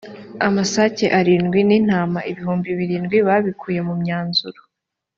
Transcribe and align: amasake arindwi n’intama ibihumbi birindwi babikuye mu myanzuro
amasake 0.47 1.05
arindwi 1.19 1.59
n’intama 1.67 2.19
ibihumbi 2.31 2.69
birindwi 2.79 3.17
babikuye 3.27 3.79
mu 3.87 3.95
myanzuro 4.01 4.59